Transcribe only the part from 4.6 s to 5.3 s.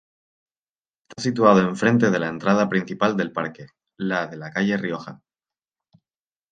Rioja.